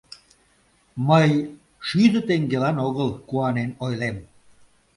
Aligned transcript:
Мый 1.07 1.29
шӱдӧ 1.87 2.19
теҥгелан 2.27 2.77
огыл 2.87 3.09
куанен 3.29 3.71
ойлем. 3.85 4.17